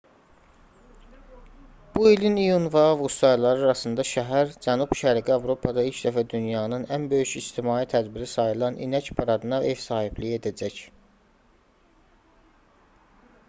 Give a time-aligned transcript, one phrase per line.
[1.97, 7.35] bu ilin iyun və avqust ayları arasında şəhər cənub-şərqi avropada ilk dəfə dünyanın ən böyük
[7.43, 10.81] ictimai tədbiri sayılan i̇nək paradına ev sahibliyi edəcək